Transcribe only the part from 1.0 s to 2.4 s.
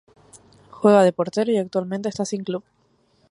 de portero y actualmente está